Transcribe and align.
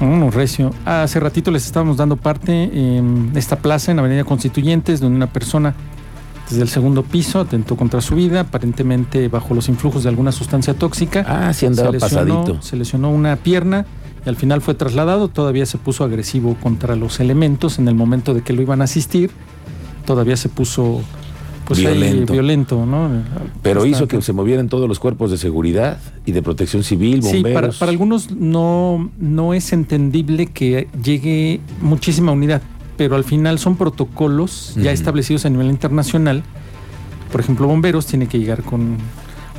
Uno 0.00 0.30
recio. 0.30 0.72
Hace 0.84 1.20
ratito 1.20 1.50
les 1.50 1.66
estábamos 1.66 1.96
dando 1.96 2.16
parte 2.16 2.64
en 2.72 3.32
esta 3.34 3.56
plaza 3.56 3.92
en 3.92 3.98
Avenida 3.98 4.24
Constituyentes, 4.24 5.00
donde 5.00 5.16
una 5.16 5.32
persona 5.32 5.74
desde 6.48 6.62
el 6.62 6.68
segundo 6.68 7.02
piso 7.02 7.40
atentó 7.40 7.76
contra 7.76 8.00
su 8.00 8.14
vida, 8.14 8.40
aparentemente 8.40 9.28
bajo 9.28 9.54
los 9.54 9.68
influjos 9.68 10.04
de 10.04 10.08
alguna 10.08 10.32
sustancia 10.32 10.74
tóxica. 10.74 11.24
Ah, 11.28 11.52
sí 11.52 11.66
andaba 11.66 11.88
se 11.88 11.92
lesionó, 11.98 12.34
pasadito. 12.36 12.62
Se 12.62 12.76
lesionó 12.76 13.10
una 13.10 13.36
pierna 13.36 13.84
y 14.24 14.28
al 14.28 14.36
final 14.36 14.62
fue 14.62 14.74
trasladado. 14.74 15.28
Todavía 15.28 15.66
se 15.66 15.76
puso 15.76 16.04
agresivo 16.04 16.56
contra 16.62 16.96
los 16.96 17.20
elementos 17.20 17.78
en 17.78 17.88
el 17.88 17.94
momento 17.94 18.32
de 18.32 18.42
que 18.42 18.52
lo 18.54 18.62
iban 18.62 18.80
a 18.80 18.84
asistir. 18.84 19.30
Todavía 20.06 20.36
se 20.36 20.48
puso 20.48 21.02
pues, 21.74 21.86
ahí 21.86 22.24
Violento. 22.24 22.86
¿no? 22.86 23.10
Pero 23.62 23.84
hizo 23.84 24.08
que 24.08 24.22
se 24.22 24.32
movieran 24.32 24.68
todos 24.68 24.88
los 24.88 24.98
cuerpos 24.98 25.30
de 25.30 25.38
seguridad 25.38 25.98
y 26.24 26.32
de 26.32 26.42
protección 26.42 26.82
civil, 26.82 27.22
Sí, 27.22 27.36
bomberos. 27.36 27.54
para, 27.54 27.72
para 27.72 27.90
algunos 27.90 28.30
no, 28.30 29.10
no 29.18 29.54
es 29.54 29.72
entendible 29.72 30.46
que 30.46 30.88
llegue 31.02 31.60
muchísima 31.80 32.32
unidad, 32.32 32.62
pero 32.96 33.16
al 33.16 33.24
final 33.24 33.58
son 33.58 33.76
protocolos 33.76 34.74
ya 34.76 34.92
establecidos 34.92 35.44
a 35.44 35.50
nivel 35.50 35.68
internacional. 35.68 36.42
Por 37.30 37.40
ejemplo, 37.42 37.66
bomberos 37.66 38.06
tiene 38.06 38.26
que 38.26 38.38
llegar 38.38 38.62
con 38.62 38.96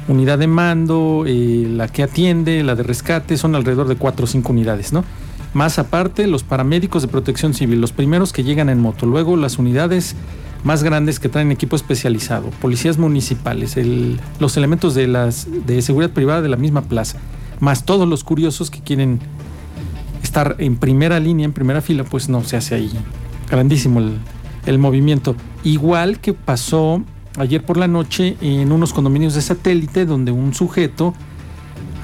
unidad 0.07 0.39
de 0.39 0.47
mando, 0.47 1.25
eh, 1.27 1.67
la 1.69 1.87
que 1.87 2.01
atiende, 2.01 2.63
la 2.63 2.73
de 2.73 2.81
rescate, 2.83 3.37
son 3.37 3.53
alrededor 3.55 3.87
de 3.87 3.95
cuatro 3.95 4.23
o 4.23 4.27
cinco 4.27 4.51
unidades, 4.51 4.91
¿no? 4.91 5.03
Más 5.53 5.77
aparte, 5.79 6.27
los 6.27 6.43
paramédicos 6.43 7.03
de 7.03 7.07
protección 7.07 7.53
civil, 7.53 7.79
los 7.81 7.91
primeros 7.91 8.33
que 8.33 8.43
llegan 8.43 8.69
en 8.69 8.79
moto, 8.79 9.05
luego 9.05 9.35
las 9.37 9.57
unidades 9.59 10.15
más 10.63 10.83
grandes 10.83 11.19
que 11.19 11.29
traen 11.29 11.51
equipo 11.51 11.75
especializado, 11.75 12.49
policías 12.61 12.97
municipales, 12.97 13.75
los 14.39 14.57
elementos 14.57 14.95
de, 14.95 15.07
las, 15.07 15.47
de 15.65 15.81
seguridad 15.81 16.11
privada 16.11 16.41
de 16.41 16.49
la 16.49 16.57
misma 16.57 16.81
plaza, 16.81 17.17
más 17.59 17.85
todos 17.85 18.07
los 18.07 18.23
curiosos 18.23 18.69
que 18.69 18.81
quieren 18.81 19.19
estar 20.21 20.55
en 20.59 20.77
primera 20.77 21.19
línea, 21.19 21.45
en 21.45 21.53
primera 21.53 21.81
fila, 21.81 22.03
pues 22.03 22.29
no 22.29 22.43
se 22.43 22.57
hace 22.57 22.75
ahí 22.75 22.91
grandísimo 23.49 23.99
el, 23.99 24.17
el 24.65 24.79
movimiento. 24.79 25.35
Igual 25.63 26.19
que 26.19 26.33
pasó 26.33 27.03
ayer 27.37 27.63
por 27.63 27.77
la 27.77 27.87
noche 27.87 28.35
en 28.41 28.71
unos 28.71 28.93
condominios 28.93 29.33
de 29.35 29.41
satélite 29.41 30.05
donde 30.05 30.31
un 30.31 30.53
sujeto, 30.53 31.13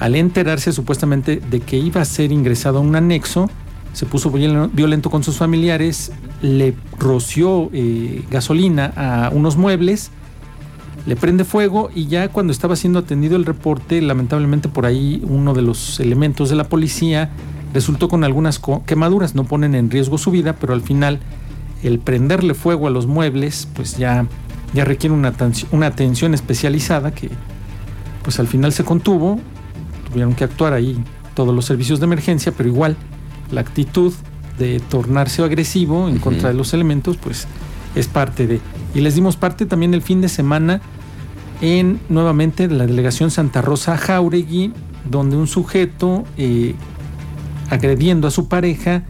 al 0.00 0.14
enterarse 0.14 0.72
supuestamente 0.72 1.36
de 1.36 1.60
que 1.60 1.76
iba 1.76 2.00
a 2.00 2.04
ser 2.04 2.32
ingresado 2.32 2.78
a 2.78 2.80
un 2.80 2.96
anexo, 2.96 3.48
se 3.96 4.04
puso 4.04 4.30
viol- 4.30 4.68
violento 4.74 5.08
con 5.08 5.24
sus 5.24 5.38
familiares, 5.38 6.12
le 6.42 6.74
roció 6.98 7.70
eh, 7.72 8.22
gasolina 8.30 8.92
a 8.94 9.30
unos 9.32 9.56
muebles, 9.56 10.10
le 11.06 11.16
prende 11.16 11.44
fuego 11.44 11.88
y 11.94 12.06
ya 12.06 12.28
cuando 12.28 12.52
estaba 12.52 12.76
siendo 12.76 12.98
atendido 12.98 13.36
el 13.36 13.46
reporte, 13.46 14.02
lamentablemente 14.02 14.68
por 14.68 14.84
ahí 14.84 15.22
uno 15.26 15.54
de 15.54 15.62
los 15.62 15.98
elementos 15.98 16.50
de 16.50 16.56
la 16.56 16.64
policía 16.64 17.30
resultó 17.72 18.08
con 18.08 18.22
algunas 18.22 18.60
quemaduras, 18.84 19.34
no 19.34 19.44
ponen 19.44 19.74
en 19.74 19.90
riesgo 19.90 20.18
su 20.18 20.30
vida, 20.30 20.52
pero 20.52 20.74
al 20.74 20.82
final 20.82 21.20
el 21.82 21.98
prenderle 21.98 22.52
fuego 22.52 22.88
a 22.88 22.90
los 22.90 23.06
muebles, 23.06 23.66
pues 23.74 23.96
ya, 23.96 24.26
ya 24.74 24.84
requiere 24.84 25.14
una, 25.14 25.32
una 25.72 25.86
atención 25.86 26.34
especializada 26.34 27.12
que 27.12 27.30
pues 28.22 28.38
al 28.40 28.46
final 28.46 28.74
se 28.74 28.84
contuvo, 28.84 29.40
tuvieron 30.10 30.34
que 30.34 30.44
actuar 30.44 30.74
ahí 30.74 31.02
todos 31.32 31.54
los 31.54 31.64
servicios 31.64 31.98
de 31.98 32.04
emergencia, 32.04 32.52
pero 32.54 32.68
igual 32.68 32.94
la 33.50 33.60
actitud 33.60 34.12
de 34.58 34.80
tornarse 34.80 35.42
agresivo 35.42 36.08
en 36.08 36.18
contra 36.18 36.48
de 36.48 36.54
los 36.54 36.72
elementos, 36.74 37.16
pues 37.16 37.46
es 37.94 38.08
parte 38.08 38.46
de. 38.46 38.60
Y 38.94 39.00
les 39.00 39.14
dimos 39.14 39.36
parte 39.36 39.66
también 39.66 39.94
el 39.94 40.02
fin 40.02 40.20
de 40.20 40.28
semana 40.28 40.80
en 41.60 42.00
nuevamente 42.08 42.68
la 42.68 42.86
delegación 42.86 43.30
Santa 43.30 43.62
Rosa 43.62 43.96
Jauregui, 43.96 44.72
donde 45.10 45.36
un 45.36 45.46
sujeto 45.46 46.24
eh, 46.36 46.74
agrediendo 47.70 48.28
a 48.28 48.30
su 48.30 48.48
pareja, 48.48 49.04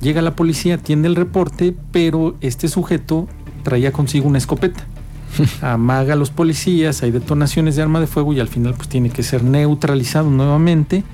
llega 0.00 0.22
la 0.22 0.36
policía, 0.36 0.76
atiende 0.76 1.08
el 1.08 1.16
reporte, 1.16 1.74
pero 1.92 2.36
este 2.40 2.68
sujeto 2.68 3.28
traía 3.62 3.92
consigo 3.92 4.28
una 4.28 4.38
escopeta. 4.38 4.86
Amaga 5.62 6.14
a 6.14 6.16
los 6.16 6.30
policías, 6.30 7.02
hay 7.02 7.10
detonaciones 7.10 7.76
de 7.76 7.82
arma 7.82 8.00
de 8.00 8.06
fuego 8.06 8.32
y 8.32 8.40
al 8.40 8.48
final 8.48 8.74
pues 8.74 8.88
tiene 8.88 9.10
que 9.10 9.22
ser 9.22 9.44
neutralizado 9.44 10.30
nuevamente, 10.30 11.04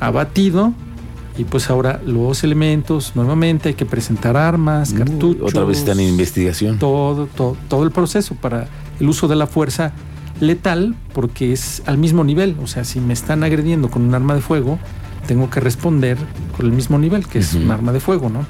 abatido 0.00 0.72
y 1.38 1.44
pues 1.44 1.68
ahora 1.70 2.00
los 2.04 2.44
elementos 2.44 3.12
nuevamente 3.14 3.70
hay 3.70 3.74
que 3.74 3.86
presentar 3.86 4.36
armas, 4.36 4.92
cartuchos, 4.92 5.50
Otra 5.50 5.64
vez 5.64 5.78
están 5.78 6.00
en 6.00 6.08
investigación. 6.08 6.78
todo, 6.78 7.26
todo, 7.26 7.56
todo 7.68 7.84
el 7.84 7.90
proceso 7.90 8.34
para 8.34 8.68
el 8.98 9.08
uso 9.08 9.28
de 9.28 9.36
la 9.36 9.46
fuerza 9.46 9.92
letal, 10.40 10.94
porque 11.12 11.52
es 11.52 11.82
al 11.86 11.98
mismo 11.98 12.24
nivel. 12.24 12.56
O 12.62 12.66
sea, 12.66 12.84
si 12.84 13.00
me 13.00 13.12
están 13.12 13.44
agrediendo 13.44 13.90
con 13.90 14.02
un 14.02 14.14
arma 14.14 14.34
de 14.34 14.40
fuego, 14.40 14.78
tengo 15.26 15.50
que 15.50 15.60
responder 15.60 16.16
con 16.56 16.66
el 16.66 16.72
mismo 16.72 16.98
nivel, 16.98 17.26
que 17.26 17.38
es 17.40 17.54
un 17.54 17.70
arma 17.70 17.92
de 17.92 18.00
fuego, 18.00 18.28
¿no? 18.28 18.46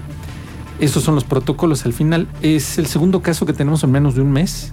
Esos 0.78 1.03
son 1.03 1.14
los 1.14 1.24
protocolos. 1.24 1.86
Al 1.86 1.92
final 1.92 2.28
es 2.42 2.78
el 2.78 2.86
segundo 2.86 3.22
caso 3.22 3.47
que 3.47 3.53
tenemos 3.53 3.82
en 3.82 3.91
menos 3.91 4.14
de 4.14 4.20
un 4.20 4.30
mes, 4.30 4.72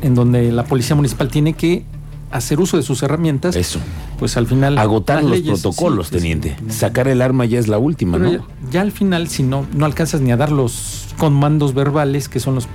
en 0.00 0.14
donde 0.14 0.52
la 0.52 0.64
policía 0.64 0.96
municipal 0.96 1.28
tiene 1.28 1.54
que 1.54 1.84
hacer 2.30 2.60
uso 2.60 2.76
de 2.76 2.82
sus 2.82 3.02
herramientas. 3.02 3.56
Eso. 3.56 3.80
Pues 4.18 4.36
al 4.36 4.46
final 4.46 4.78
Agotar 4.78 5.22
los 5.22 5.32
leyes- 5.32 5.60
protocolos, 5.60 6.08
sí, 6.08 6.16
teniente. 6.16 6.56
Sacar 6.68 7.08
el 7.08 7.22
arma 7.22 7.44
ya 7.44 7.58
es 7.58 7.68
la 7.68 7.78
última, 7.78 8.18
Pero 8.18 8.30
¿no? 8.30 8.38
ya, 8.38 8.44
ya 8.70 8.80
al 8.82 8.92
final, 8.92 9.28
si 9.28 9.42
no, 9.42 9.66
no 9.74 9.84
alcanzas 9.86 10.20
ni 10.20 10.30
a 10.32 10.36
dar 10.36 10.52
los 10.52 11.08
comandos 11.18 11.74
verbales, 11.74 12.28
que 12.28 12.38
son 12.40 12.54
los 12.54 12.68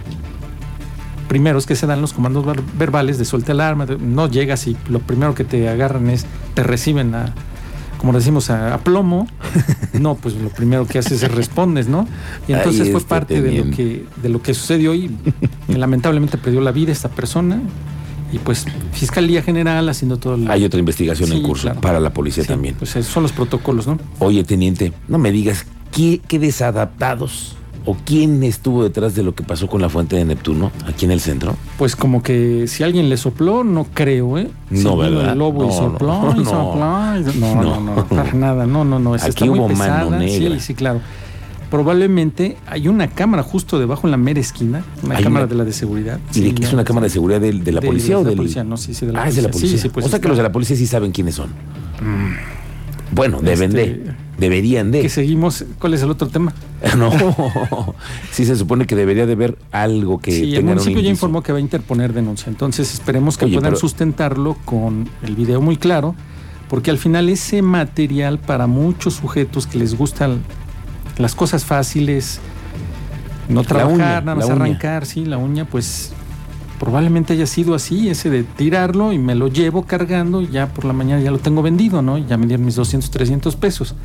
primeros 1.28 1.66
que 1.66 1.76
se 1.76 1.88
dan, 1.88 2.02
los 2.02 2.14
comandos 2.14 2.46
ver- 2.46 2.62
verbales 2.78 3.18
de 3.18 3.26
suelta 3.26 3.52
el 3.52 3.62
arma, 3.62 3.86
de- 3.86 3.98
no 3.98 4.30
llegas 4.30 4.68
y 4.68 4.78
lo 4.90 5.00
primero 5.00 5.34
que 5.34 5.44
te 5.44 5.68
agarran 5.70 6.10
es, 6.10 6.26
te 6.54 6.62
reciben 6.64 7.16
a, 7.16 7.34
como 7.98 8.14
decimos, 8.14 8.50
a, 8.50 8.74
a 8.74 8.78
plomo. 8.80 9.28
No, 9.96 10.16
pues 10.16 10.36
lo 10.36 10.50
primero 10.50 10.86
que 10.86 11.00
haces 11.00 11.24
es 11.24 11.32
respondes, 11.34 11.88
¿no? 11.88 12.06
Y 12.50 12.52
entonces 12.52 12.92
fue 12.92 13.00
parte 13.00 13.42
de 13.42 13.64
lo, 13.64 13.72
que, 13.74 14.06
de 14.22 14.28
lo 14.28 14.42
que 14.42 14.54
sucedió 14.54 14.94
y 14.94 15.10
lamentablemente 15.70 16.38
perdió 16.38 16.60
la 16.60 16.74
vida 16.74 16.92
esta 16.92 17.08
persona. 17.08 17.62
Y 18.36 18.40
pues 18.40 18.66
Fiscalía 18.92 19.42
General 19.42 19.88
haciendo 19.88 20.18
todo 20.18 20.36
el... 20.36 20.52
Hay 20.52 20.66
otra 20.66 20.78
investigación 20.80 21.32
en 21.32 21.42
curso 21.42 21.64
claro. 21.64 21.80
para 21.80 22.02
la 22.02 22.12
policía 22.12 22.44
Sí, 22.44 22.50
también. 22.50 22.76
Pues 22.78 22.94
esos 22.98 23.12
son 23.14 23.24
los 23.24 23.32
protocolos, 23.32 23.88
¿no? 23.88 23.98
Oye, 24.20 24.44
teniente, 24.44 24.92
no 25.08 25.18
me 25.18 25.32
digas 25.32 25.66
qué, 25.94 26.20
qué 26.28 26.38
desadaptados 26.38 27.56
o 27.86 27.96
quién 28.04 28.44
estuvo 28.44 28.84
detrás 28.84 29.16
de 29.16 29.24
lo 29.24 29.36
que 29.36 29.44
pasó 29.44 29.68
con 29.68 29.80
la 29.82 29.88
fuente 29.88 30.18
de 30.18 30.26
Neptuno 30.26 30.72
aquí 30.86 31.06
en 31.06 31.12
el 31.12 31.22
centro. 31.22 31.56
Pues 31.78 31.96
como 31.96 32.22
que 32.24 32.68
si 32.68 32.84
alguien 32.84 33.08
le 33.08 33.16
sopló, 33.16 33.64
no 33.64 33.86
creo, 33.94 34.38
¿eh? 34.38 34.50
No, 34.70 34.92
Si 34.94 34.98
¿verdad? 34.98 35.32
El 35.32 35.40
lobo 35.40 35.64
y 35.64 35.68
No, 35.68 35.74
sopló, 35.74 36.22
no, 36.34 36.42
y 36.42 36.44
sopló, 36.46 37.36
y- 37.36 37.40
no, 37.40 37.56
no, 37.56 37.80
no, 37.80 37.96
No. 37.96 38.06
para 38.08 38.34
nada, 38.34 38.66
no, 38.66 38.84
no, 38.84 39.00
no. 39.00 39.14
Aquí 39.14 39.28
está 39.30 39.46
muy 39.46 39.60
hubo 39.60 39.70
mano 39.70 40.10
pesada. 40.10 40.20
negra. 40.20 40.56
Sí, 40.56 40.60
sí, 40.60 40.74
claro. 40.74 41.00
Probablemente 41.76 42.56
hay 42.68 42.88
una 42.88 43.10
cámara 43.10 43.44
justo 43.44 43.78
debajo 43.80 44.08
en 44.08 44.12
la 44.12 44.18
mera 44.18 44.40
esquina, 44.40 44.86
una 45.04 45.16
cámara 45.22 45.44
una- 45.46 45.52
de 45.52 45.56
la 45.56 45.66
de 45.66 45.74
seguridad. 45.74 46.20
¿Y 46.34 46.40
de 46.40 46.50
Sí, 46.52 46.56
es 46.64 46.72
una 46.72 46.86
cámara 46.86 47.04
de 47.04 47.10
seguridad 47.10 47.42
de, 47.42 47.52
la 47.54 47.82
De- 47.82 47.86
policía 47.88 48.18
o 48.18 48.24
de 48.24 48.30
del 48.30 48.36
la 48.38 48.42
policía, 48.44 48.64
no, 48.64 48.78
sí, 48.78 48.94
sí, 48.94 49.06
de 49.06 49.12
la 49.12 49.24
Ah, 49.24 49.28
es 49.28 49.36
de 49.36 49.42
la 49.42 49.50
policía. 49.50 49.72
Sí, 49.78 49.78
sí, 49.84 49.90
pues 49.90 50.06
o 50.06 50.10
sea 50.10 50.22
que 50.22 50.30
los 50.30 50.38
de 50.38 50.44
la 50.44 50.54
policía 50.54 50.78
sí 50.78 50.88
saben 50.88 51.12
quiénes 51.12 51.36
son. 51.36 51.50
Bueno, 53.12 53.40
deben 53.42 53.72
Este, 53.78 53.94
de. 53.94 54.12
Deberían 54.38 54.92
de. 54.92 55.02
Que 55.02 55.10
seguimos, 55.10 55.64
¿cuál 55.80 55.94
es 55.94 56.02
el 56.02 56.10
otro 56.12 56.28
tema? 56.28 56.54
No. 56.98 57.12
sí 58.32 58.46
se 58.46 58.56
supone 58.56 58.86
que 58.86 58.96
debería 58.96 59.26
de 59.26 59.34
haber 59.34 59.58
algo 59.72 60.20
que 60.20 60.32
sí, 60.32 60.56
el 60.56 60.64
municipio 60.64 61.02
ya 61.02 61.10
informó 61.10 61.42
que 61.44 61.52
va 61.52 61.58
a 61.58 61.62
interponer 61.62 62.14
denuncia. 62.14 62.50
Entonces 62.50 62.94
esperemos 62.94 63.38
que 63.38 63.46
Oye, 63.46 63.56
puedan 63.56 63.72
pero- 63.72 63.80
sustentarlo 63.82 64.56
con 64.66 65.10
el 65.24 65.36
video 65.36 65.60
muy 65.62 65.78
claro, 65.78 66.16
porque 66.70 66.90
al 66.92 66.98
final 66.98 67.28
ese 67.30 67.62
material 67.62 68.40
para 68.40 68.68
muchos 68.68 69.16
sujetos 69.16 69.68
que 69.68 69.78
les 69.78 69.98
gustan 69.98 70.40
las 71.18 71.36
cosas 71.36 71.66
fáciles, 71.66 72.40
no 73.50 73.64
trabajar, 73.64 73.94
uña, 73.94 74.22
nada 74.22 74.36
más 74.36 74.46
uña. 74.46 74.56
arrancar, 74.56 75.06
sí, 75.06 75.26
la 75.26 75.38
uña, 75.38 75.66
pues 75.66 76.12
probablemente 76.80 77.34
haya 77.34 77.46
sido 77.48 77.74
así, 77.76 78.10
ese 78.10 78.30
de 78.30 78.44
tirarlo 78.44 79.14
y 79.14 79.18
me 79.20 79.34
lo 79.36 79.48
llevo 79.48 79.84
cargando 79.84 80.42
y 80.42 80.48
ya 80.50 80.68
por 80.68 80.84
la 80.86 80.94
mañana 80.94 81.22
ya 81.22 81.32
lo 81.32 81.40
tengo 81.40 81.62
vendido, 81.62 82.02
¿no? 82.02 82.18
Ya 82.18 82.38
me 82.38 82.48
dieron 82.48 82.66
mis 82.66 82.76
200, 82.76 83.10
300 83.12 83.56
pesos. 83.56 83.96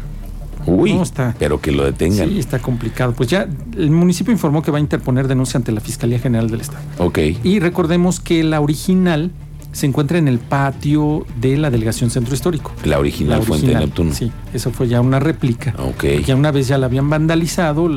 Uy, 0.66 0.92
No, 0.92 1.02
está- 1.02 1.34
pero 1.38 1.60
que 1.60 1.72
lo 1.72 1.84
detengan. 1.84 2.28
Sí, 2.28 2.38
está 2.38 2.58
complicado. 2.58 3.12
Pues 3.14 3.28
ya 3.30 3.48
el 3.76 3.90
municipio 3.90 4.30
informó 4.32 4.62
que 4.62 4.70
va 4.70 4.76
a 4.76 4.80
interponer 4.80 5.26
denuncia 5.26 5.56
ante 5.58 5.72
la 5.72 5.80
Fiscalía 5.80 6.18
General 6.18 6.48
del 6.50 6.60
Estado. 6.60 6.84
Ok. 6.98 7.18
Y 7.42 7.58
recordemos 7.60 8.20
que 8.20 8.44
la 8.44 8.60
original 8.60 9.30
se 9.72 9.86
encuentra 9.86 10.18
en 10.18 10.26
el 10.28 10.38
patio 10.38 11.26
de 11.40 11.56
la 11.56 11.70
delegación 11.70 12.10
centro 12.10 12.34
histórico. 12.34 12.72
La 12.84 12.98
original, 12.98 13.38
La 13.40 13.44
fuente 13.44 13.68
de 13.68 13.74
Neptuno. 13.76 14.12
Sí, 14.14 14.32
eso 14.52 14.70
fue 14.72 14.88
ya 14.88 15.00
una 15.00 15.20
réplica. 15.20 15.74
Ok. 15.78 16.04
Ya 16.26 16.34
una 16.36 16.50
vez 16.50 16.68
ya 16.68 16.76
la 16.78 16.86
habían 16.86 17.08
vandalizado. 17.08 17.88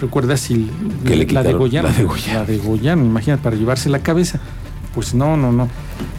¿Recuerdas 0.00 0.40
si 0.40 0.70
Que 1.04 1.16
le 1.16 1.26
la 1.26 1.42
degollaron? 1.42 1.90
la 1.90 1.96
degollaron. 1.96 2.34
La 2.34 2.44
degollaron, 2.44 3.04
imagínate, 3.04 3.42
para 3.42 3.56
llevarse 3.56 3.88
la 3.90 3.98
cabeza. 4.00 4.38
Pues 4.94 5.14
no, 5.14 5.36
no, 5.36 5.52
no. 5.52 5.68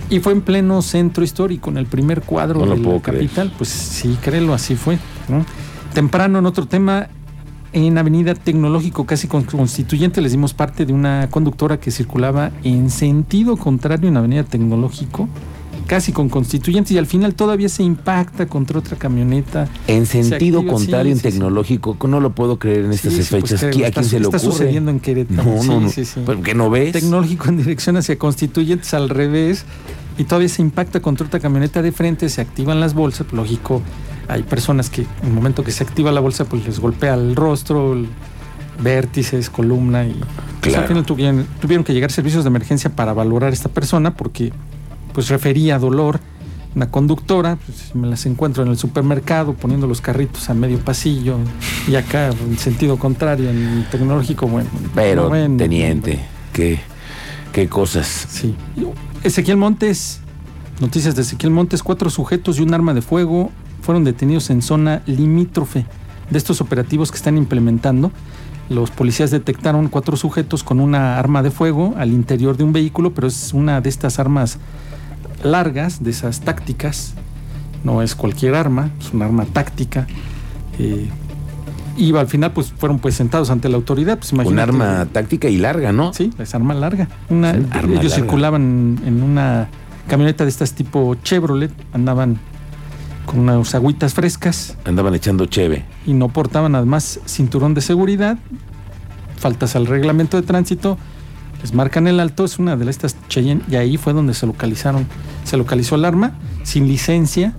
Y 0.10 0.20
fue 0.20 0.34
en 0.34 0.42
pleno 0.42 0.82
centro 0.82 1.24
histórico, 1.24 1.70
en 1.70 1.78
el 1.78 1.86
primer 1.86 2.22
cuadro 2.22 2.66
No 2.66 2.76
de 2.76 2.78
la 2.78 2.84
creer. 2.84 3.02
capital. 3.02 3.54
Pues 3.58 3.70
sí, 3.70 4.18
créelo, 4.22 4.54
así 4.54 4.76
fue. 4.76 4.98
¿no? 5.30 5.46
Temprano, 5.94 6.40
en 6.40 6.46
otro 6.46 6.66
tema, 6.68 7.08
en 7.74 7.98
Avenida 7.98 8.34
Tecnológico, 8.34 9.06
casi 9.06 9.28
con- 9.28 9.44
constituyente, 9.44 10.22
les 10.22 10.32
dimos 10.32 10.54
parte 10.54 10.86
de 10.86 10.94
una 10.94 11.28
conductora 11.30 11.80
que 11.80 11.92
circulaba 11.92 12.52
en 12.64 12.90
sentido 12.90 13.58
contrario 13.58 14.10
en 14.10 14.18
Avenida 14.18 14.44
Tecnológico 14.44 15.28
casi 15.88 16.12
con 16.12 16.30
constituyentes 16.30 16.92
y 16.92 17.00
al 17.00 17.08
final 17.08 17.34
todavía 17.34 17.68
se 17.68 17.82
impacta 17.82 18.46
contra 18.46 18.78
otra 18.78 18.96
camioneta. 18.96 19.68
En 19.88 20.06
Se 20.06 20.24
sentido 20.24 20.64
contrario, 20.64 21.06
sí, 21.06 21.12
en 21.14 21.18
sí, 21.18 21.24
sí. 21.24 21.30
tecnológico, 21.32 21.98
no 22.08 22.20
lo 22.20 22.30
puedo 22.36 22.60
creer 22.60 22.86
en 22.86 22.92
estas 22.94 23.12
pues, 23.16 23.28
fechas. 23.30 23.64
¿Qui- 23.64 23.84
¿A 23.86 23.88
está- 23.88 24.02
quién 24.02 24.06
se 24.12 24.20
le 24.20 24.26
está 24.26 24.38
ocurre? 24.38 24.52
sucediendo 24.52 24.92
en 24.92 25.00
Querétaro. 25.00 25.44
No, 25.44 25.62
Sí, 25.64 25.68
no, 25.68 25.80
no. 25.80 25.90
sí, 25.90 26.06
sí. 26.06 26.22
Pues, 26.24 26.38
¿Qué 26.44 26.54
no 26.54 26.70
ves? 26.70 26.92
Tecnológico 26.92 27.50
en 27.50 27.58
dirección 27.58 27.98
hacia 27.98 28.20
constituyentes 28.20 28.94
al 28.94 29.10
revés 29.10 29.66
y 30.20 30.26
todavía 30.26 30.50
se 30.50 30.62
impacta 30.62 31.00
contra 31.02 31.26
otra 31.26 31.40
camioneta 31.40 31.82
de 31.82 31.92
frente, 31.92 32.30
se 32.30 32.42
activan 32.42 32.80
las 32.80 32.94
bolsas, 32.94 33.26
pues, 33.28 33.34
lógico, 33.38 33.82
hay 34.30 34.44
personas 34.44 34.90
que 34.90 35.02
en 35.02 35.28
el 35.28 35.34
momento 35.34 35.64
que 35.64 35.72
se 35.72 35.84
activa 35.84 36.12
la 36.12 36.22
bolsa 36.22 36.46
pues 36.46 36.66
les 36.66 36.80
golpea 36.80 37.16
el 37.16 37.36
rostro, 37.36 37.94
el- 37.94 38.08
vértices, 38.82 39.50
columna 39.50 40.06
y 40.06 40.14
pues, 40.14 40.72
Claro. 40.74 40.82
al 40.84 40.88
final 40.88 41.06
tuvieron, 41.06 41.46
tuvieron 41.60 41.84
que 41.84 41.94
llegar 41.94 42.12
servicios 42.12 42.46
de 42.46 42.48
emergencia 42.50 42.90
para 42.90 43.12
valorar 43.12 43.50
a 43.50 43.54
esta 43.54 43.68
persona 43.68 44.16
porque 44.16 44.54
pues 45.14 45.28
refería 45.28 45.78
dolor. 45.80 46.22
Una 46.76 46.90
conductora, 46.92 47.58
pues, 47.66 47.94
me 47.96 48.08
las 48.08 48.26
encuentro 48.28 48.62
en 48.64 48.70
el 48.70 48.78
supermercado 48.78 49.54
poniendo 49.54 49.86
los 49.88 50.00
carritos 50.02 50.50
a 50.50 50.54
medio 50.54 50.78
pasillo 50.80 51.38
y 51.90 51.96
acá 51.96 52.30
en 52.30 52.58
sentido 52.60 52.98
contrario 52.98 53.50
en 53.50 53.58
el 53.80 53.90
tecnológico, 53.90 54.48
bueno. 54.48 54.70
Pero, 54.96 55.28
bueno, 55.30 55.58
teniente, 55.58 56.20
qué, 56.54 56.80
qué 57.52 57.68
cosas. 57.68 58.28
Sí. 58.30 58.56
Ezequiel 59.24 59.58
Montes, 59.58 60.22
noticias 60.80 61.16
de 61.16 61.24
Ezequiel 61.24 61.52
Montes, 61.52 61.82
cuatro 61.84 62.10
sujetos 62.12 62.60
y 62.60 62.62
un 62.62 62.74
arma 62.74 62.94
de 62.94 63.02
fuego 63.02 63.52
fueron 63.90 64.04
detenidos 64.04 64.52
en 64.52 64.62
zona 64.62 65.02
limítrofe 65.08 65.84
de 66.30 66.38
estos 66.38 66.62
operativos 66.62 67.10
que 67.10 67.18
están 67.18 67.40
implementando. 67.40 68.12
Los 68.70 68.92
policías 68.92 69.32
detectaron 69.32 69.88
cuatro 69.88 70.16
sujetos 70.16 70.64
con 70.64 70.80
una 70.80 71.18
arma 71.18 71.42
de 71.42 71.50
fuego 71.50 71.96
al 71.98 72.12
interior 72.12 72.56
de 72.56 72.64
un 72.66 72.72
vehículo, 72.72 73.16
pero 73.16 73.26
es 73.26 73.52
una 73.52 73.82
de 73.82 73.90
estas 73.90 74.20
armas 74.20 74.60
largas, 75.44 76.04
de 76.04 76.12
esas 76.12 76.42
tácticas. 76.42 77.16
No 77.84 78.04
es 78.04 78.14
cualquier 78.14 78.54
arma, 78.54 78.92
es 79.00 79.12
una 79.12 79.26
arma 79.26 79.46
táctica. 79.46 80.06
Eh, 80.78 81.10
y 81.98 82.16
al 82.16 82.28
final 82.28 82.52
pues 82.52 82.72
fueron 82.72 83.00
pues 83.00 83.16
sentados 83.16 83.50
ante 83.50 83.70
la 83.70 83.78
autoridad. 83.78 84.20
Pues, 84.20 84.32
Un 84.34 84.60
arma 84.60 85.08
táctica 85.12 85.50
y 85.50 85.58
larga, 85.58 85.92
¿no? 85.94 86.14
Sí, 86.14 86.32
es 86.38 86.54
arma 86.54 86.76
larga. 86.76 87.08
Una, 87.32 87.54
Sí, 87.54 87.66
arma 87.72 87.94
ellos 87.94 88.04
larga. 88.04 88.16
circulaban 88.18 89.00
en 89.04 89.24
una 89.24 89.68
camioneta 90.08 90.44
de 90.44 90.52
estas 90.52 90.74
tipo 90.74 91.16
Chevrolet, 91.24 91.72
andaban 91.92 92.38
con 93.30 93.42
unas 93.42 93.76
agüitas 93.76 94.16
frescas. 94.16 94.76
Andaban 94.86 95.14
echando 95.14 95.46
cheve. 95.46 95.86
y 96.08 96.14
no 96.14 96.30
portaban 96.30 96.74
además 96.74 97.20
cinturón 97.28 97.76
de 97.76 97.82
seguridad, 97.82 98.40
faltas 99.38 99.76
al 99.76 99.86
reglamento 99.86 100.36
de 100.36 100.48
tránsito, 100.48 100.98
les 101.62 101.76
marcan 101.76 102.08
el 102.08 102.20
alto, 102.20 102.44
es 102.44 102.58
una 102.58 102.76
de 102.76 102.90
estas 102.90 103.16
Cheyenne. 103.28 103.62
Y 103.70 103.76
ahí 103.76 103.98
fue 103.98 104.14
donde 104.14 104.34
se 104.34 104.48
localizaron, 104.48 105.06
se 105.44 105.58
localizó 105.58 105.94
el 105.94 106.06
arma. 106.06 106.40
Sin 106.64 106.88
licencia, 106.88 107.54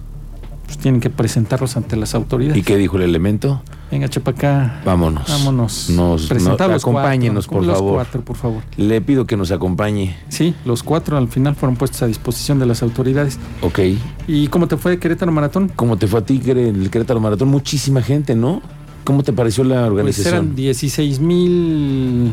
pues 0.67 0.79
tienen 0.79 1.01
que 1.01 1.09
presentarlos 1.09 1.77
ante 1.77 1.95
las 1.95 2.17
autoridades. 2.17 2.59
¿Y 2.59 2.65
qué 2.65 2.77
dijo 2.77 2.97
el 2.97 3.05
elemento? 3.05 3.63
Venga, 3.91 4.09
chepa 4.09 4.31
acá. 4.31 4.81
Vámonos. 4.85 5.29
Vámonos. 5.29 5.91
Nos, 5.91 6.27
Presentar 6.29 6.69
no- 6.69 6.75
los 6.75 6.85
cuatro, 6.85 7.01
acompáñenos, 7.01 7.49
por 7.49 7.65
los 7.65 7.77
favor. 7.77 7.95
cuatro, 7.95 8.25
por 8.25 8.37
favor. 8.37 8.63
Le 8.77 9.01
pido 9.01 9.27
que 9.27 9.37
nos 9.37 9.51
acompañe. 9.51 10.17
Sí, 10.29 10.55
los 10.65 10.85
cuatro 10.85 11.17
al 11.17 11.27
final 11.27 11.57
fueron 11.57 11.75
puestos 11.77 12.01
a 12.03 12.07
disposición 12.07 12.61
de 12.61 12.67
las 12.67 12.83
autoridades. 12.85 13.39
Ok. 13.63 13.81
¿Y 14.29 14.47
cómo 14.47 14.69
te 14.69 14.77
fue 14.77 14.99
Querétaro 15.01 15.33
Maratón? 15.33 15.73
¿Cómo 15.75 15.97
te 15.97 16.07
fue 16.07 16.21
a 16.21 16.25
ti, 16.25 16.41
el 16.47 16.89
Querétaro 16.91 17.19
Maratón? 17.19 17.49
Muchísima 17.49 18.01
gente, 18.01 18.37
¿no? 18.37 18.63
¿Cómo 19.03 19.25
te 19.25 19.33
pareció 19.33 19.65
la 19.65 19.81
Pues 19.81 19.89
organización? 19.91 20.35
eran 20.35 20.55
16 20.55 21.19
mil 21.19 22.31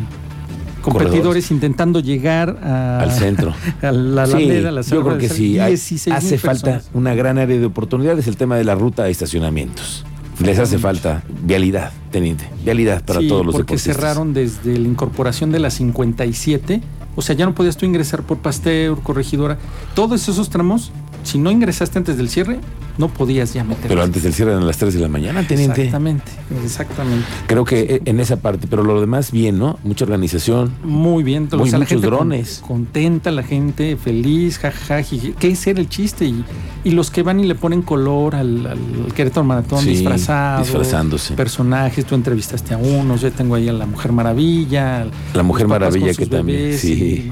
competidores 0.84 1.18
Corredores. 1.18 1.52
intentando 1.52 2.00
llegar 2.02 2.60
a, 2.64 3.00
Al 3.00 3.12
centro. 3.12 3.54
a 3.82 3.92
la 3.92 4.26
Sí, 4.28 4.34
Alameda, 4.36 4.70
a 4.70 4.72
la 4.74 4.82
yo 4.82 5.04
creo 5.04 5.18
que 5.18 5.28
sí. 5.30 5.60
hay- 5.60 5.72
16,000 5.72 6.16
hace 6.16 6.38
falta 6.38 6.72
personas. 6.74 6.90
una 6.94 7.16
gran 7.16 7.38
área 7.40 7.58
de 7.58 7.66
oportunidades 7.66 8.28
el 8.28 8.38
tema 8.38 8.58
de 8.58 8.64
la 8.64 8.76
ruta 8.76 9.04
de 9.06 9.12
estacionamientos. 9.12 10.06
Les 10.40 10.60
hace 10.60 10.78
falta 10.78 11.24
vialidad, 11.44 11.92
teniente. 12.12 12.48
Vialidad 12.64 13.04
para 13.04 13.20
Sí, 13.22 13.28
todos 13.28 13.46
los 13.46 13.54
porque 13.56 13.74
deportistas. 13.76 13.96
cerraron 13.96 14.34
desde 14.34 14.78
la 14.78 14.88
incorporación 14.88 15.52
de 15.52 15.60
la 15.60 15.70
57. 15.72 16.82
O 17.16 17.22
sea, 17.24 17.36
ya 17.36 17.46
no 17.46 17.56
podías 17.56 17.76
tú 17.78 17.86
ingresar 17.86 18.22
por 18.24 18.38
Pasteur, 18.38 19.00
Corregidora. 19.02 19.58
Todos 19.96 20.30
esos 20.30 20.50
tramos, 20.50 20.92
si 21.24 21.40
no 21.40 21.50
ingresaste 21.50 21.98
antes 21.98 22.18
del 22.18 22.30
cierre, 22.30 22.60
no 22.98 23.08
podías 23.10 23.54
ya 23.54 23.64
meter. 23.64 23.88
Pero 23.88 24.02
antes 24.04 24.24
del 24.24 24.34
cierre 24.34 24.52
eran 24.52 24.66
las 24.66 24.78
3 24.78 24.94
de 24.94 25.00
la 25.00 25.08
mañana, 25.08 25.46
teniente. 25.48 25.82
Exactamente, 25.84 26.32
exactamente. 26.64 27.26
Creo 27.48 27.64
que 27.66 27.80
eh, 27.82 28.02
en 28.06 28.20
esa 28.20 28.38
parte, 28.38 28.68
pero 28.70 28.84
lo 28.84 29.00
demás 29.00 29.32
bien, 29.32 29.58
¿no? 29.60 29.78
Mucha 29.84 30.06
organización. 30.06 30.72
Muy 30.84 31.24
bien, 31.24 31.44
Muy- 31.52 31.70
la 31.70 31.78
muchos 31.78 31.90
gente 31.90 32.08
con- 32.08 32.18
drones. 32.18 32.62
contenta, 32.66 33.32
la 33.32 33.44
gente 33.44 33.98
feliz, 33.98 34.58
jajaja, 34.60 35.02
jiji. 35.04 35.34
¿Qué 35.40 35.50
es 35.50 35.60
ser 35.60 35.80
el 35.80 35.90
chiste? 35.90 36.26
Y, 36.26 36.44
y 36.84 36.92
los 36.92 37.12
que 37.12 37.22
van 37.24 37.40
y 37.40 37.46
le 37.46 37.56
ponen 37.56 37.82
color 37.82 38.36
al, 38.36 38.66
al 38.66 39.14
Querétaro 39.14 39.44
Maratón 39.46 39.82
Sí, 39.84 39.90
disfrazado, 39.90 40.62
disfrazándose. 40.64 41.34
personajes, 41.36 42.06
tú 42.06 42.16
entrevistaste 42.16 42.74
a 42.74 42.78
unos, 42.78 43.22
yo 43.22 43.32
tengo 43.32 43.56
ahí 43.56 43.68
a 43.70 43.74
la 43.74 43.86
Mujer 43.86 44.12
Maravilla, 44.12 45.06
La 45.34 45.44
Mujer 45.44 45.68
Maravilla 45.68 46.14
que 46.14 46.26
también, 46.26 46.78
sí. 46.78 47.32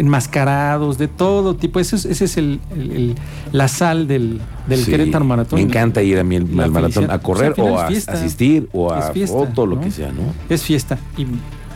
enmascarados, 0.00 0.98
de 0.98 1.08
todo 1.08 1.54
tipo. 1.54 1.80
Ese 1.80 1.96
es, 1.96 2.04
ese 2.04 2.24
es 2.24 2.36
el, 2.36 2.60
el- 2.76 2.90
el- 2.92 3.14
la 3.52 3.68
sal 3.68 4.06
del, 4.06 4.40
del 4.68 4.84
Sí, 4.84 4.89
Querétaro 4.90 5.24
Maratón. 5.24 5.58
Me 5.58 5.64
encanta 5.64 6.02
ir 6.02 6.18
a 6.18 6.24
mí 6.24 6.36
al 6.36 6.70
maratón 6.70 7.10
a 7.10 7.18
correr 7.18 7.54
o 7.58 7.78
a 7.78 7.86
fiesta. 7.88 8.12
asistir 8.12 8.68
o 8.72 8.92
a 8.92 8.98
Es 9.08 9.12
fiesta, 9.12 9.36
foto, 9.36 9.66
lo 9.66 9.76
¿no? 9.76 9.82
que 9.82 9.90
sea, 9.90 10.12
¿no? 10.12 10.22
Es 10.48 10.62
fiesta. 10.62 10.98
Y 11.16 11.26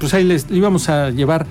pues 0.01 0.13
ahí 0.15 0.25
les 0.25 0.47
íbamos 0.51 0.89
a 0.89 1.11
llevar 1.11 1.47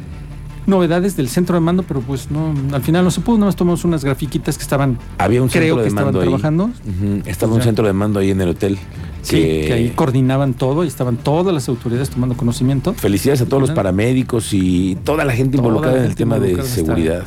novedades 0.65 1.17
del 1.17 1.27
centro 1.27 1.55
de 1.55 1.59
mando, 1.61 1.83
pero 1.83 1.99
pues 1.99 2.31
no, 2.31 2.53
al 2.73 2.81
final 2.81 3.03
no 3.03 3.11
se 3.11 3.19
pudo, 3.19 3.37
nomás 3.37 3.55
tomamos 3.55 3.83
unas 3.83 4.05
grafiquitas 4.05 4.57
que 4.57 4.61
estaban, 4.63 4.97
Había 5.17 5.41
un 5.41 5.49
creo 5.49 5.61
centro 5.61 5.75
que 5.77 5.81
de 5.83 5.87
estaban 5.89 6.05
mando 6.05 6.19
ahí. 6.21 6.27
trabajando. 6.27 6.63
Ujú, 6.65 7.21
Estaba 7.29 7.53
un 7.53 7.61
centro 7.61 7.85
de 7.85 7.91
mando 7.93 8.19
ahí 8.19 8.31
en 8.31 8.39
el 8.41 8.49
hotel. 8.49 8.77
Sí, 9.23 9.37
que 9.37 9.73
ahí 9.73 9.89
coordinaban 9.95 10.53
todo 10.53 10.83
y 10.83 10.87
estaban 10.87 11.15
todas 11.17 11.53
las 11.53 11.67
autoridades 11.69 12.09
tomando 12.09 12.35
conocimiento. 12.35 12.93
Felicidades 12.93 13.41
a 13.41 13.45
todos 13.45 13.61
los 13.61 13.71
paramédicos 13.71 14.53
y 14.53 14.97
toda 15.03 15.23
la 15.25 15.33
gente 15.33 15.57
Toda 15.57 15.67
involucrada 15.67 15.97
la 15.97 16.03
en 16.03 16.09
el 16.09 16.15
tema 16.15 16.39
de 16.39 16.61
seguridad. 16.63 17.23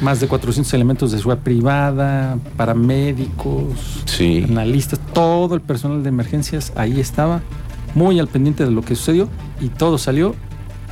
Más 0.00 0.20
de 0.20 0.28
400 0.28 0.72
elementos 0.74 1.10
de 1.12 1.18
seguridad 1.18 1.42
privada, 1.42 2.38
paramédicos, 2.56 4.02
Sí. 4.04 4.44
analistas, 4.48 5.00
todo 5.12 5.54
el 5.54 5.60
personal 5.60 6.02
de 6.02 6.08
emergencias 6.08 6.72
ahí 6.76 7.00
estaba, 7.00 7.40
muy 7.94 8.18
al 8.20 8.28
pendiente 8.28 8.64
de 8.64 8.70
lo 8.70 8.82
que 8.82 8.94
sucedió 8.94 9.28
y 9.60 9.68
todo 9.68 9.98
salió. 9.98 10.34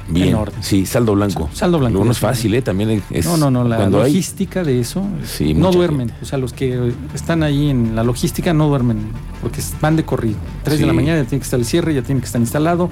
Bien. 0.08 0.28
en 0.28 0.34
orden. 0.36 0.62
Sí, 0.62 0.86
saldo 0.86 1.16
blanco. 1.16 1.50
Saldo 1.52 1.80
blanco. 1.80 1.94
Luego 1.94 2.04
no 2.04 2.12
es 2.12 2.20
fácil, 2.20 2.54
¿eh? 2.54 2.62
También 2.62 3.02
es. 3.10 3.26
no, 3.26 3.36
no, 3.36 3.50
no, 3.50 3.64
la 3.64 3.78
hay- 3.86 3.90
logística 3.90 4.62
de 4.62 4.78
eso 4.78 5.04
Sí, 5.24 5.52
no 5.52 5.72
duermen. 5.72 6.12
O 6.22 6.24
sea, 6.24 6.38
los 6.38 6.52
que 6.52 6.92
están 7.12 7.42
ahí 7.42 7.70
en 7.70 7.96
la 7.96 8.04
logística 8.04 8.52
no 8.54 8.68
duermen 8.68 8.98
porque 9.42 9.60
van 9.80 9.96
de 9.96 10.04
corrido. 10.04 10.36
Tres 10.62 10.78
de 10.78 10.86
la 10.86 10.92
mañana 10.92 11.22
ya 11.24 11.28
tiene 11.28 11.40
que 11.40 11.44
estar 11.46 11.58
el 11.58 11.66
cierre, 11.66 11.92
ya 11.92 12.02
tiene 12.02 12.20
que 12.20 12.26
estar 12.26 12.40
instalado. 12.40 12.88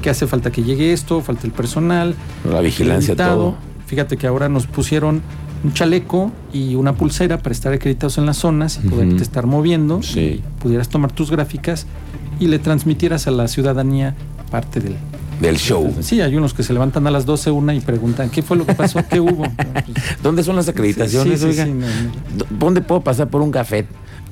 Que 0.00 0.08
hace 0.08 0.26
falta 0.26 0.50
que 0.50 0.62
llegue 0.62 0.94
esto, 0.94 1.20
falta 1.20 1.46
el 1.46 1.52
personal. 1.52 2.14
La 2.50 2.62
vigilancia, 2.62 3.14
todo. 3.14 3.56
Fíjate 3.86 4.16
que 4.16 4.26
ahora 4.26 4.48
nos 4.48 4.66
pusieron 4.66 5.22
un 5.62 5.72
chaleco 5.72 6.30
y 6.52 6.74
una 6.74 6.94
pulsera 6.94 7.38
para 7.38 7.52
estar 7.52 7.72
acreditados 7.72 8.18
en 8.18 8.26
las 8.26 8.36
zonas 8.36 8.80
y 8.82 8.88
poderte 8.88 9.22
estar 9.22 9.46
moviendo. 9.46 10.02
Sí. 10.02 10.20
y 10.20 10.42
pudieras 10.62 10.88
tomar 10.88 11.12
tus 11.12 11.30
gráficas 11.30 11.86
y 12.40 12.48
le 12.48 12.58
transmitieras 12.58 13.26
a 13.26 13.30
la 13.30 13.48
ciudadanía 13.48 14.14
parte 14.50 14.80
del, 14.80 14.96
Del 15.40 15.56
show. 15.56 15.94
Sí, 16.00 16.20
hay 16.20 16.36
unos 16.36 16.52
que 16.54 16.62
se 16.62 16.72
levantan 16.72 17.06
a 17.06 17.10
las 17.10 17.24
12 17.26 17.50
una 17.50 17.74
y 17.74 17.80
preguntan, 17.80 18.30
¿qué 18.30 18.42
fue 18.42 18.56
lo 18.56 18.66
que 18.66 18.74
pasó? 18.74 19.00
¿Qué 19.08 19.20
hubo? 19.20 19.44
¿Dónde 20.22 20.42
son 20.44 20.56
las 20.56 20.68
acreditaciones? 20.68 21.40
Sí, 21.40 21.46
sí, 21.46 21.50
oiga? 21.52 21.64
sí, 21.64 21.72
no, 21.72 21.86
no. 21.86 22.38
¿Dó- 22.38 22.46
¿Dónde 22.50 22.80
puedo 22.82 23.00
pasar 23.02 23.28
por 23.28 23.40
un 23.42 23.50
café? 23.50 23.86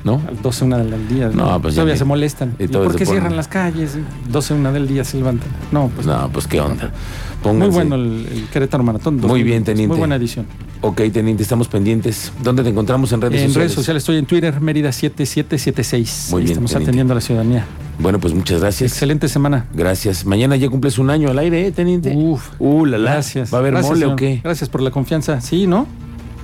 ¿No? 0.05 0.21
A 0.27 0.33
las 0.33 0.43
12 0.43 0.65
una 0.65 0.79
del 0.79 1.09
día. 1.09 1.29
No, 1.29 1.61
pues 1.63 1.75
ya 1.75 1.83
Todavía 1.83 1.97
se 1.97 2.05
molestan. 2.05 2.55
y 2.59 2.65
¿Y 2.65 2.69
todos 2.69 2.87
¿Por 2.89 2.97
qué 2.97 3.07
cierran 3.07 3.37
las 3.37 3.47
calles? 3.49 3.97
12 4.31 4.55
una 4.55 4.73
del 4.73 4.89
día 4.89 5.05
se 5.05 5.17
levantan. 5.17 5.49
No, 5.71 5.91
pues 5.95 6.07
No, 6.07 6.29
pues 6.33 6.47
qué 6.49 6.61
onda. 6.61 6.85
muy 6.87 7.41
Pónganse. 7.43 7.73
bueno 7.75 7.95
el, 7.95 8.27
el 8.33 8.45
Querétaro 8.53 8.83
Maratón. 8.83 9.15
Muy 9.17 9.43
bien, 9.45 9.61
2020. 9.63 9.65
teniente. 9.73 9.89
Muy 9.89 9.99
buena 9.99 10.17
edición. 10.17 10.47
Ok, 10.81 11.01
teniente, 11.13 11.45
estamos 11.45 11.69
pendientes. 11.69 12.33
¿Dónde 12.43 12.65
te 12.65 12.71
encontramos 12.71 13.13
en 13.13 13.21
redes 13.21 13.35
en 13.35 13.49
sociales? 13.49 13.57
redes 13.57 13.73
sociales 13.75 14.01
estoy 14.03 14.17
en 14.17 14.27
Twitter, 14.27 14.61
Mérida 14.61 14.91
7776. 14.91 16.29
Muy 16.33 16.41
Ahí 16.41 16.45
bien, 16.47 16.53
Estamos 16.53 16.71
teniente. 16.73 16.91
atendiendo 16.91 17.13
a 17.13 17.15
la 17.15 17.21
ciudadanía. 17.21 17.67
Bueno, 18.01 18.19
pues 18.19 18.35
muchas 18.35 18.61
gracias. 18.61 18.91
Excelente 18.93 19.29
semana. 19.29 19.67
Gracias. 19.75 20.25
Mañana 20.27 20.57
ya 20.57 20.69
cumples 20.69 20.99
un 20.99 21.11
año 21.11 21.31
al 21.31 21.39
aire, 21.39 21.67
¿eh, 21.69 21.71
teniente? 21.73 22.13
Uf. 22.17 22.49
Uh, 22.59 22.87
la, 22.87 22.99
la. 22.99 23.13
Gracias. 23.13 23.53
¿Va 23.55 23.59
a 23.59 23.61
haber 23.61 23.75
Gracias, 23.75 23.93
mole 23.93 24.07
o 24.07 24.17
qué? 24.17 24.41
Gracias 24.43 24.69
por 24.69 24.81
la 24.83 24.91
confianza. 24.91 25.41
Sí, 25.41 25.69
¿no? 25.69 25.87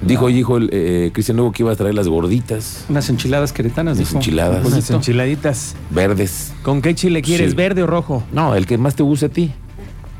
Dijo, 0.03 0.29
dijo 0.29 0.57
el 0.59 0.71
eh, 0.73 1.11
Cristian 1.13 1.37
Lugo 1.39 1.53
que 1.53 1.63
iba 1.65 1.73
a 1.73 1.77
traer 1.77 1.95
las 1.95 2.07
gorditas, 2.09 2.85
Unas 2.89 3.09
enchiladas 3.11 3.53
queretanas. 3.53 3.97
Unas 3.97 4.09
dijo. 4.09 4.19
enchiladas. 4.19 4.65
Un 4.65 4.73
Unas 4.73 4.91
enchiladitas. 4.91 5.75
verdes. 5.91 6.53
¿Con 6.63 6.81
qué 6.83 6.95
chile 6.95 7.21
quieres? 7.23 7.51
Sí. 7.51 7.57
¿Verde 7.57 7.83
o 7.83 7.87
rojo? 7.87 8.23
No, 8.33 8.55
el 8.55 8.67
que 8.67 8.79
más 8.79 8.95
te 8.95 9.03
guste 9.03 9.27
a 9.27 9.29
ti. 9.29 9.53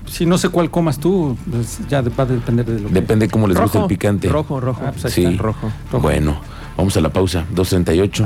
Si 0.07 0.25
no 0.27 0.39
sé 0.39 0.49
cuál 0.49 0.71
comas 0.71 0.99
tú, 0.99 1.37
pues 1.51 1.79
ya 1.89 2.03
de- 2.03 2.11
va 2.11 2.25
a 2.25 2.27
depender 2.27 2.65
de 2.65 2.81
lo 2.81 2.89
que... 2.89 2.95
Depende 2.95 3.29
cómo 3.29 3.47
les 3.47 3.61
gusta 3.61 3.81
el 3.83 3.87
picante. 3.87 4.29
Rojo, 4.29 4.59
rojo. 4.59 4.81
Ah, 4.85 4.91
pues 4.93 5.05
ahí 5.05 5.11
Sí. 5.13 5.25
está. 5.25 5.43
rojo. 5.43 5.71
Bueno, 6.01 6.41
vamos 6.77 6.97
a 6.97 7.01
la 7.03 7.11
pausa. 7.13 7.45
238. 7.51 8.25